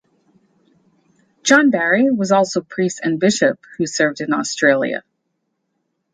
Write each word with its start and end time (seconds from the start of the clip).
John 1.43 1.69
Barry 1.69 2.09
was 2.09 2.31
also 2.31 2.61
priest 2.61 3.01
and 3.03 3.19
bishop 3.19 3.59
who 3.77 3.85
served 3.85 4.19
in 4.19 4.33
Australia. 4.33 5.03